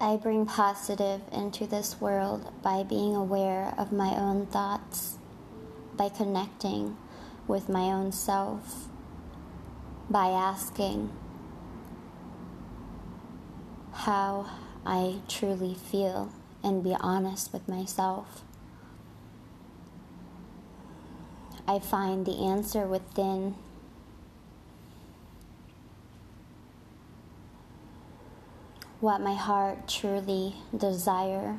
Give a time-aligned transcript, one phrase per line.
[0.00, 5.18] I bring positive into this world by being aware of my own thoughts,
[5.96, 6.96] by connecting
[7.48, 8.86] with my own self,
[10.08, 11.10] by asking
[13.92, 14.46] how
[14.86, 18.42] I truly feel and be honest with myself.
[21.66, 23.56] I find the answer within.
[29.00, 31.58] What my heart truly desire.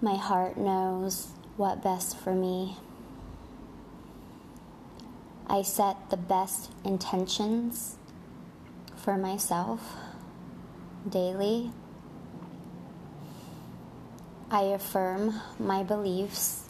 [0.00, 2.76] My heart knows what best for me.
[5.48, 7.96] I set the best intentions
[8.94, 9.96] for myself
[11.08, 11.72] daily.
[14.52, 16.69] I affirm my beliefs.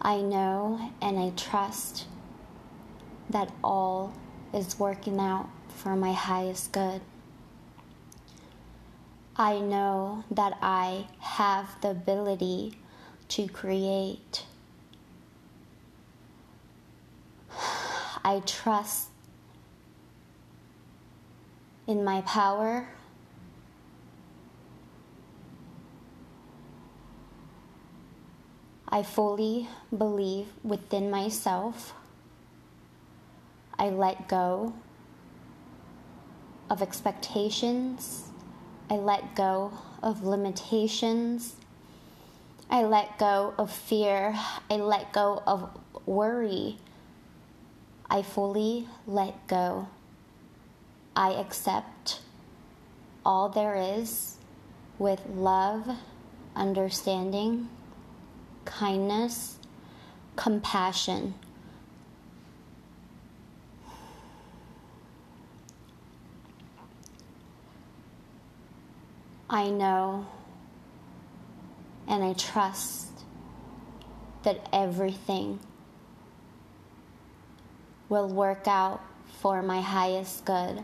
[0.00, 2.06] I know and I trust
[3.30, 4.12] that all
[4.52, 7.00] is working out for my highest good.
[9.36, 12.78] I know that I have the ability
[13.28, 14.44] to create.
[18.24, 19.08] I trust
[21.86, 22.88] in my power.
[28.96, 31.92] I fully believe within myself.
[33.78, 34.72] I let go
[36.70, 38.30] of expectations.
[38.88, 41.56] I let go of limitations.
[42.70, 44.34] I let go of fear.
[44.70, 46.78] I let go of worry.
[48.08, 49.88] I fully let go.
[51.14, 52.20] I accept
[53.26, 54.38] all there is
[54.98, 55.86] with love,
[56.54, 57.68] understanding,
[58.66, 59.58] kindness,
[60.36, 61.34] compassion.
[69.48, 70.26] I know
[72.08, 73.08] and I trust
[74.42, 75.58] that everything
[78.08, 79.00] will work out
[79.40, 80.82] for my highest good.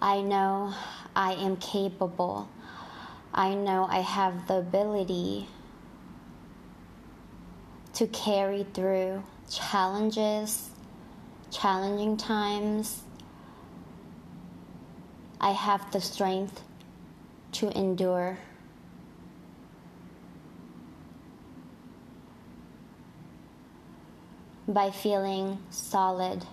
[0.00, 0.74] I know
[1.16, 2.48] I am capable.
[3.38, 5.46] I know I have the ability
[7.92, 10.70] to carry through challenges,
[11.52, 13.04] challenging times.
[15.40, 16.64] I have the strength
[17.52, 18.38] to endure.
[24.66, 26.44] By feeling solid.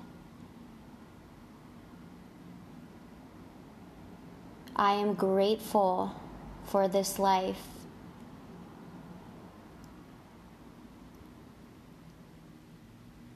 [4.75, 6.15] I am grateful
[6.65, 7.61] for this life.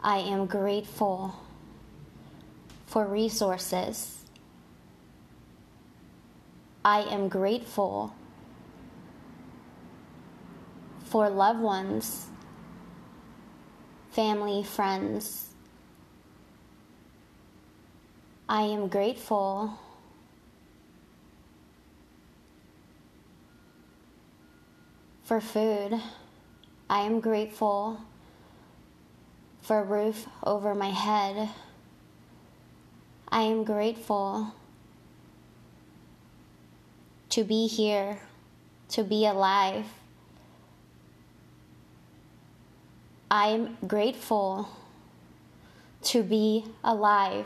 [0.01, 1.35] I am grateful
[2.87, 4.23] for resources.
[6.83, 8.15] I am grateful
[11.03, 12.27] for loved ones,
[14.11, 15.49] family, friends.
[18.47, 19.77] I am grateful
[25.29, 26.01] for food.
[26.89, 28.01] I am grateful
[29.61, 31.49] for a roof over my head.
[33.27, 34.55] I am grateful
[37.29, 38.17] to be here,
[38.89, 39.85] to be alive.
[43.29, 44.67] I am grateful
[46.05, 47.45] to be alive.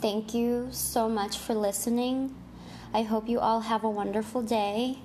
[0.00, 2.32] Thank you so much for listening.
[2.94, 4.98] I hope you all have a wonderful day.